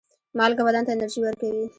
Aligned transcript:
مالګه 0.37 0.63
بدن 0.67 0.83
ته 0.85 0.91
انرژي 0.93 1.19
ورکوي. 1.21 1.65